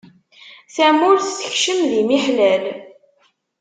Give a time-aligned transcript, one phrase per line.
[0.73, 2.63] Tamurt tekcem di miḥlal.